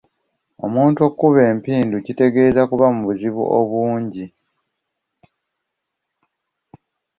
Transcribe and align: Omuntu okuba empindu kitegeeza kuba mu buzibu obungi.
Omuntu 0.65 0.99
okuba 1.09 1.41
empindu 1.51 1.95
kitegeeza 2.05 2.61
kuba 2.69 2.85
mu 2.93 3.01
buzibu 3.07 3.43
obungi. 3.59 4.25